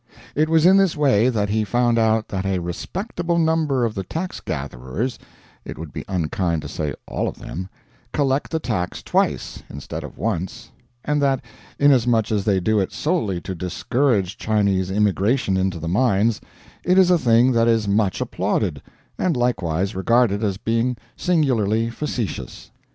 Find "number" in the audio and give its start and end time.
3.37-3.85